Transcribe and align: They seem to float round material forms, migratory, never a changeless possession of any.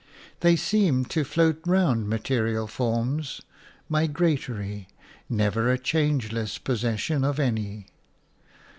They 0.39 0.55
seem 0.55 1.05
to 1.13 1.23
float 1.23 1.61
round 1.63 2.09
material 2.09 2.65
forms, 2.65 3.39
migratory, 3.87 4.87
never 5.29 5.71
a 5.71 5.77
changeless 5.77 6.57
possession 6.57 7.23
of 7.23 7.39
any. 7.39 7.85